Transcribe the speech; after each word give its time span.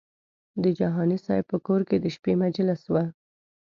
د 0.63 0.65
جهاني 0.79 1.17
صاحب 1.25 1.45
په 1.51 1.57
کور 1.67 1.81
کې 1.89 1.97
د 1.99 2.05
شپې 2.15 2.33
مجلس 2.43 2.81
و. 2.87 2.95